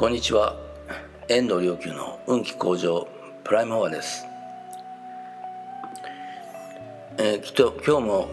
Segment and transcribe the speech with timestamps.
[0.00, 0.56] こんにちは。
[1.28, 3.06] 遠藤良久の運気向上
[3.44, 4.24] プライムフォアです、
[7.18, 8.28] えー、きっと今日も、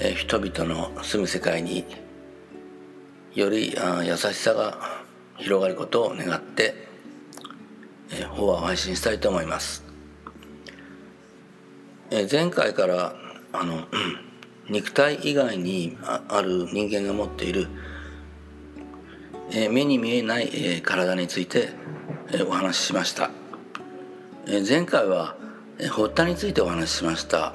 [0.00, 1.84] えー、人々の住む世界に
[3.34, 4.78] よりあ優しさが
[5.36, 6.74] 広がることを願って、
[8.10, 9.84] えー、フォアを配信したいと思います、
[12.10, 13.14] えー、前回から
[13.52, 13.84] あの
[14.70, 17.68] 肉体以外にある人間が持っている
[19.50, 21.70] え目に見えない、え体について、
[22.32, 23.30] えお話ししました、
[24.46, 25.36] え前回は、
[25.78, 27.52] え発体についてお話ししました。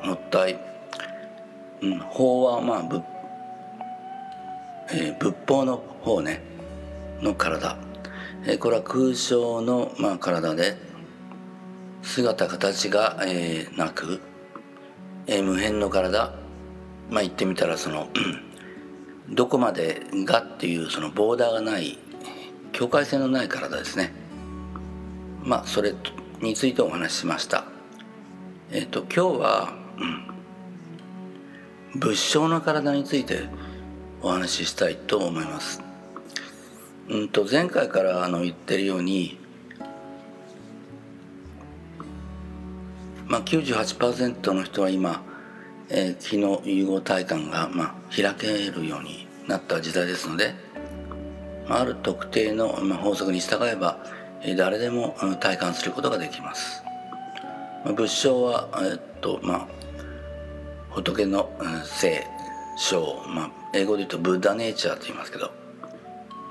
[0.00, 0.58] 発体、
[1.80, 3.04] うん、法はまあ仏,、
[4.92, 6.42] え仏法の方ね。
[7.22, 7.76] の体、
[8.46, 10.76] えこれは空想の、まあ、体で
[12.02, 14.20] 姿形が、えー、なく、
[15.28, 16.34] えー、無辺の体。
[17.10, 18.08] まあ言ってみたらその
[19.28, 21.98] どこまでがっていうそのボーダーがない
[22.72, 24.12] 境界線のない体ですね。
[25.44, 25.94] まあそれ
[26.40, 27.64] についてお話ししました。
[28.70, 29.74] えっ、と今日は、
[31.94, 33.44] うん、仏性の体について
[34.22, 35.82] お話ししたいと思います。
[37.08, 39.38] うんと前回からあの言ってるように
[43.26, 45.22] まあ98%の人は今
[45.94, 50.54] えー、気の融合体感が、まあ、開けるようになった時代ですので、
[51.68, 53.98] まあ、ある特定の、まあ、法則に従えば、
[54.40, 56.82] えー、誰でも体感することができます。
[57.84, 59.68] まあ、仏性は、えー、っとまあ、
[60.90, 61.52] 仏の
[61.84, 62.26] 性
[62.76, 65.50] 性、まあ、英語で言うとブッダネイチャーと言いますけど、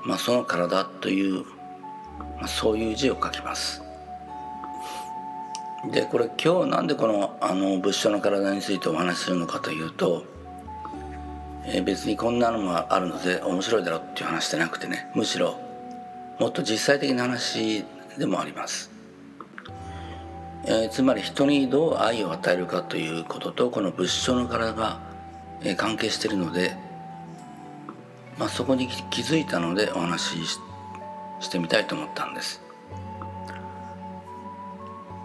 [0.04, 1.44] まあ、その体という、
[2.38, 3.82] まあ、そういう字を書きます。
[5.90, 10.24] でこれ今日なんでこのあの仏性の体についてお話しするのかというと、
[11.64, 15.58] えー、別にこんなのがあるので面白いだろうっていう話じゃなくてねむしろ
[16.38, 17.84] もっと実際的な話
[18.16, 18.92] でもあります、
[20.66, 25.00] えー、つまり人にどう愛を与えるかということとこの仏性の体が、
[25.62, 26.76] えー、関係しているので、
[28.38, 30.60] まあ、そこに気づいたのでお話し
[31.40, 32.61] してみたいと思ったんです。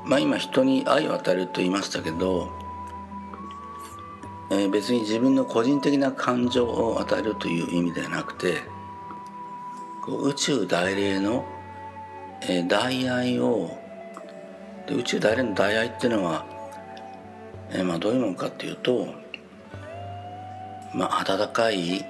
[0.08, 2.50] まあ、今人に愛を与えると言いましたけど、
[4.50, 8.62] えー、別に自分の個人的な感情を与えるという意味ではなくて
[10.06, 11.46] こう宇宙大霊の、
[12.42, 13.78] えー、大愛を
[14.88, 16.46] で宇宙大霊の大愛っていうのは、
[17.72, 19.14] えー、まあどういうものかっていうと、
[20.94, 22.06] まあ、温かい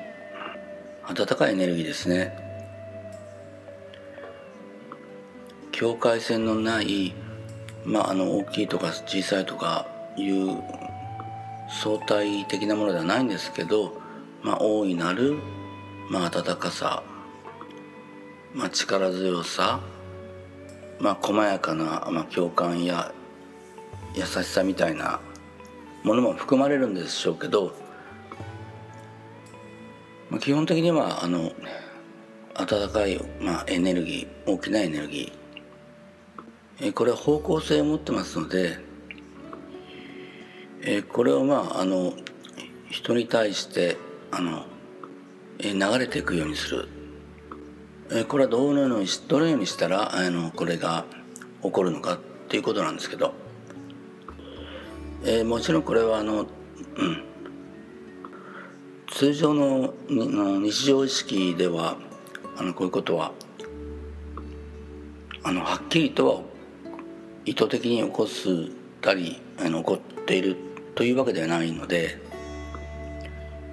[1.06, 2.46] 温かいエネルギーですね。
[5.72, 7.14] 境界線のない
[7.88, 9.88] まああの大きいとか小さいとか
[10.18, 10.62] いう
[11.70, 14.02] 相対的なものではないんですけど、
[14.44, 15.38] まあ、大いなる、
[16.10, 17.04] まあ、温かさ、
[18.54, 19.80] まあ、力強さ、
[21.00, 23.14] まあ、細やかな、まあ、共感や
[24.16, 25.20] 優しさみたいな
[26.04, 27.74] ものも含まれるんでしょうけど、
[30.30, 31.52] まあ、基本的にはあの
[32.56, 35.47] 温かい、まあ、エネルギー大きなエネルギー
[36.94, 38.80] これは方向性を持ってますので
[41.12, 42.14] これをまああの
[42.90, 43.98] 人に対して
[44.32, 44.66] あの
[45.60, 46.88] 流れていくようにする。
[48.30, 51.06] これはどのようにどのようにしたらあのこれが
[51.62, 53.34] 起こるのかっていうことなんですけど、
[55.26, 56.48] えもちろんこれはあの、うん、
[59.08, 61.98] 通常の日常意識では
[62.56, 63.34] あのこういうことは
[65.44, 66.42] あのはっきりとは
[67.48, 68.70] 意図的に起こす
[69.00, 70.58] たりあの起こっている
[70.96, 72.20] というわけではないので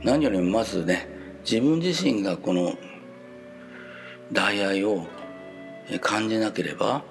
[0.04, 1.08] 何よりもまずね
[1.42, 2.74] 自分自身がこの
[4.32, 5.04] 大愛を
[6.00, 7.02] 感じなければ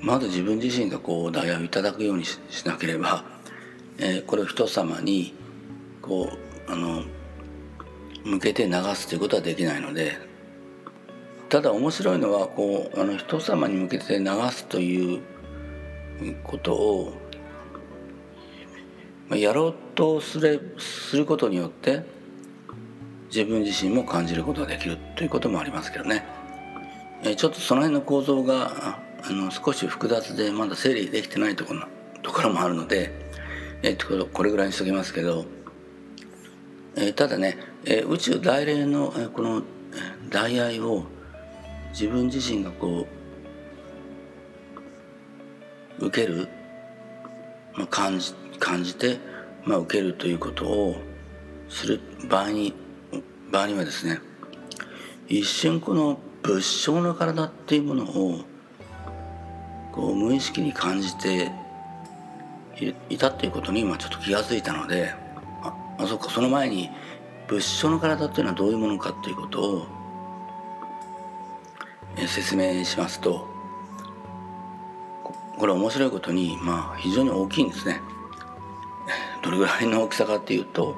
[0.00, 3.24] まず自分自身がこう大愛をいただくようにしなければ、
[3.98, 5.34] えー、これを人様に
[6.00, 6.30] こ
[6.68, 7.04] うあの
[8.24, 10.27] 向けて流すということはできないので
[11.48, 15.22] ただ面白いのはこうあの人様に向けて流すという
[16.44, 17.14] ことを
[19.30, 22.02] やろうとすれすることによって
[23.28, 26.24] 自分自身も感じることができるということもありますけどね。
[27.36, 31.82] ちょっとその辺の構造があの少し複雑でまだ整理できてないところ
[32.22, 33.10] ところもあるので、
[33.82, 35.44] えっと、これぐらいにしときますけど、
[36.96, 39.62] えただね、え宇宙大霊のえこの
[40.30, 41.06] 大愛を
[41.92, 43.06] 自分自身がこ
[46.00, 46.48] う受ける、
[47.74, 49.18] まあ、感じ感じて、
[49.64, 50.96] まあ、受けるということを
[51.68, 52.74] する場合に
[53.50, 54.20] 場合にはですね
[55.28, 58.40] 一瞬この仏性の体っていうものを
[59.92, 61.50] こう無意識に感じて
[63.10, 65.12] いたっていうことに今ちょっと気が付いたので
[65.62, 66.88] ああそっかその前に
[67.48, 69.97] 仏性の体っていうのはどういうものかっていうことを
[72.26, 73.46] 説明しますと
[75.58, 78.00] これ面白いことにまあ非常に大きいんですね。
[79.42, 80.96] どれぐらいの大きさかっていうと、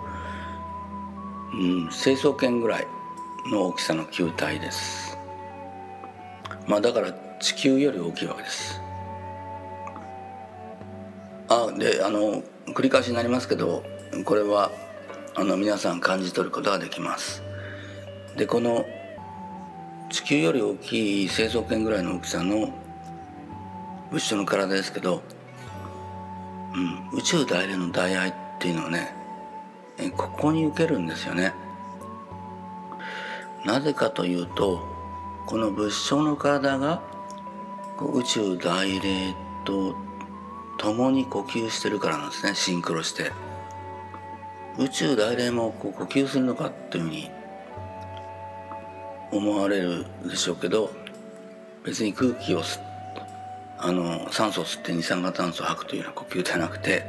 [1.54, 2.86] うん、成層圏ぐらい
[3.46, 5.18] の大きさの球体です。
[6.66, 8.80] まあだから地球より大きいわけです。
[11.48, 12.42] あであの
[12.74, 13.82] 繰り返しになりますけど
[14.24, 14.70] これは
[15.34, 17.42] あの皆さん感じ取ることができます。
[18.36, 18.84] でこの
[20.10, 22.70] 地球より大きい成層圏ぐらいの大きさの
[24.10, 25.22] 物質の体ですけど、
[26.74, 29.14] うん、宇宙大連の大愛っていうのはね
[30.16, 31.52] ここに受けるんですよね。
[33.64, 34.80] なぜかというと
[35.46, 37.02] この物証の体が
[38.14, 39.34] 宇宙大霊
[39.64, 39.94] と
[40.78, 43.32] 共に呼吸してるからなんですねシンクロして
[44.78, 47.30] 宇宙大霊もこう呼吸するのかっていうふうに
[49.32, 50.90] 思われるでしょうけど
[51.84, 52.80] 別に空気を吸
[53.78, 57.02] あの酸素を吸って二酸化炭素を吐くというような呼吸ではなくて、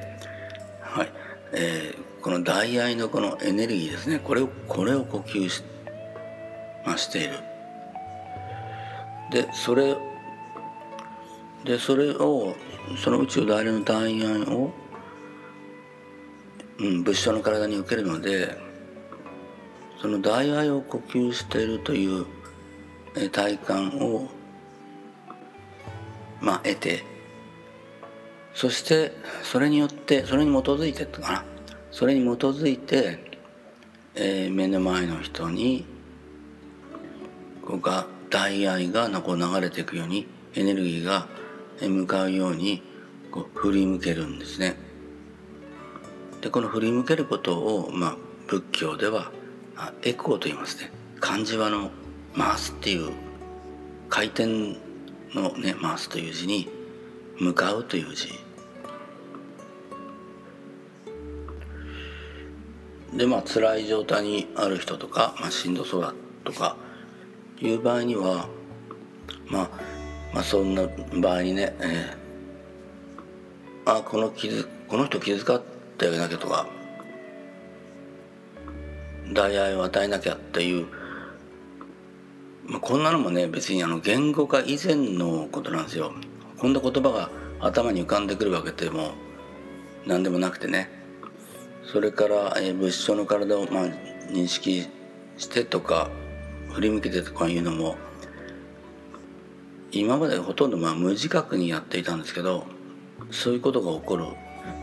[0.82, 1.10] はい
[1.52, 5.64] えー、この大愛のこのエネルギーですねこれをこれを呼吸し,、
[6.86, 7.34] まあ、している。
[9.32, 9.98] でそれ
[11.66, 12.56] でそれを
[13.04, 14.72] その宇宙大の大愛を、
[16.80, 18.58] うん、物質の体に受けるので
[20.02, 22.26] その大愛を呼吸しているという
[23.32, 24.30] 体感を
[26.40, 27.04] まあ得て
[28.56, 29.12] そして
[29.44, 31.46] それによってそれに基づいてかな
[31.92, 33.20] それに基づいて、
[34.16, 35.86] えー、目の前の人に
[37.64, 41.28] こうが大愛がこう流れていくようにエネルギーが
[41.80, 42.82] 向かうように
[43.30, 44.76] こう振り向けるんですね。
[46.42, 48.18] でこの振り向けることを、まあ、
[48.48, 49.32] 仏教では
[50.04, 50.92] エコーと言いますね。
[51.20, 51.92] 漢字はの
[52.36, 53.12] 回すっていう
[54.10, 54.46] 回転
[55.34, 56.70] のね回すという字に
[57.40, 58.30] 向かうという字。
[63.14, 66.14] でまあ辛い状態にある人とか、まあ、しんどそうだ
[66.46, 66.78] とか
[67.62, 68.48] いう場合には、
[69.48, 69.70] まあ、
[70.34, 70.88] まあそんな
[71.20, 75.62] 場合にね、えー、あこの傷この人気遣っ
[75.98, 76.68] てあげなきゃとか
[79.34, 80.88] 大愛を与えなきゃっていう、
[82.66, 86.14] まあ、こんなのもね別にあの言語化以前のことなんですよ。
[86.58, 89.14] こんな言葉が頭に浮かんでくるわけでも
[90.06, 90.90] 何でもなくてね
[91.92, 93.86] それから、えー、物質の体を、まあ、
[94.30, 94.88] 認識
[95.38, 96.10] してとか
[96.70, 97.98] 振り向けてとかいうのも
[99.92, 102.66] 今までほとんどまあ無自覚にやっていたんですけど
[103.30, 104.26] そういうことが起こる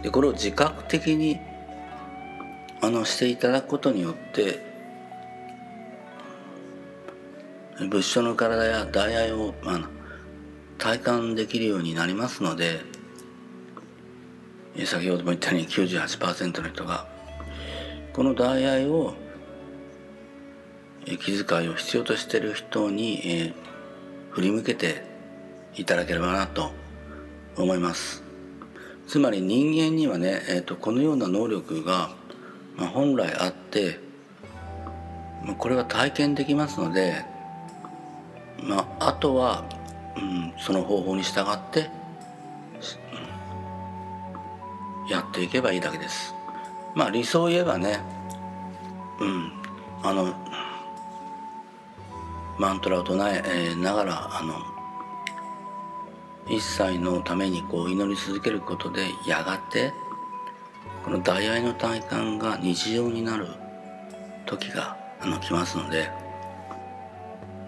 [0.02, 1.38] でこれを自覚的に
[2.80, 4.60] あのしていただくことによって
[7.80, 9.88] 物質の体や大愛を、まあ、
[10.78, 12.80] 体感できるようになりますので
[14.84, 17.06] 先ほども言ったように98%の人が
[18.12, 19.14] この大愛を
[21.16, 23.55] 気遣いを必要としている人に、えー、
[24.31, 25.03] 振り向けて
[25.76, 26.72] いただければなと
[27.56, 28.22] 思います。
[29.06, 32.10] つまり人間にはね、えーと、このような能力が、
[32.79, 33.99] まあ、本来あって、
[35.44, 37.25] まあ、これは体験できますので、
[38.63, 39.65] まあ、あとは、
[40.17, 41.91] うん、その方法に従って、
[45.05, 46.39] うん、やっていけばいいだけです。
[46.94, 48.01] まあ理想を言えばね
[49.20, 49.53] うん
[50.03, 50.35] あの
[52.58, 54.55] マントラを唱えながらあの
[56.49, 59.93] 一切のためにこう祈り続けることでやがて
[61.08, 63.46] この大愛の体感が日常になる
[64.44, 66.10] 時があの来ますので。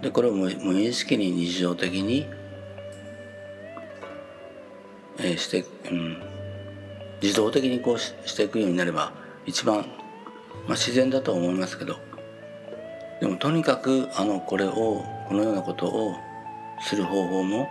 [0.02, 2.28] でこれを無意識に日常的に、
[5.18, 6.22] えー、して、うん、
[7.22, 9.14] 自動的にこうししていくようになれば
[9.46, 9.86] 一番、まあ、
[10.72, 11.96] 自然だと思いますけど。
[13.22, 16.14] でもとにかくあのこれをこのようなことを
[16.82, 17.70] する方法も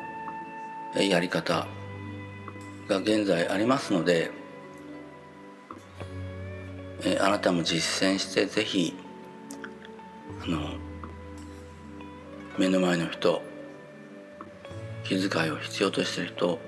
[0.95, 1.67] やり方
[2.87, 4.38] が現在ありますので
[7.03, 8.93] えあなたも実践してぜひ
[10.43, 10.73] あの
[12.57, 13.41] 目の前の人
[15.05, 16.59] 気遣いを必要としてる人、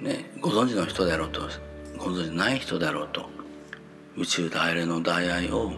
[0.00, 1.48] ね、ご存知の人であろうと
[1.96, 3.28] ご存知ない人であろうと
[4.16, 5.72] 宇宙大霊の大愛を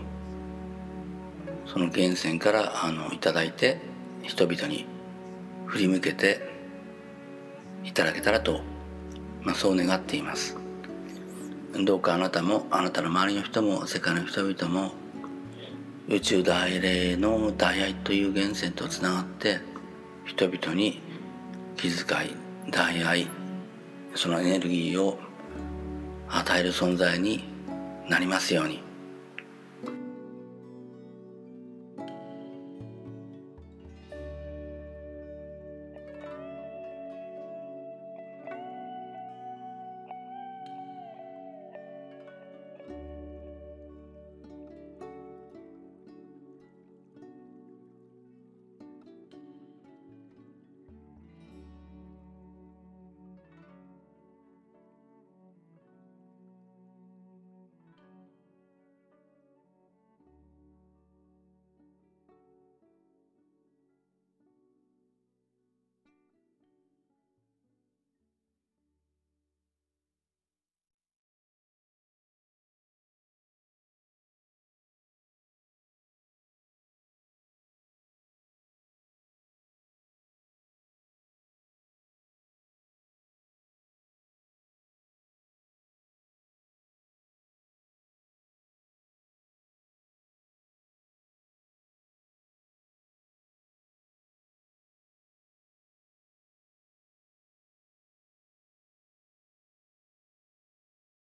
[1.67, 3.81] その源泉からあのいただいて
[4.23, 4.87] 人々に
[5.67, 6.41] 振り向けて
[7.85, 8.61] いただけたらと、
[9.43, 10.68] まあ、そう願っています。
[11.85, 14.93] どうかあなたもあなたの周りの人も世界の人々も
[16.09, 19.61] 宇宙大霊の大愛という源泉とつながって
[20.25, 21.01] 人々に
[21.77, 23.29] 気遣い大愛
[24.15, 25.19] そのエネルギーを
[26.29, 27.45] 与える存在に
[28.09, 28.88] なりますように。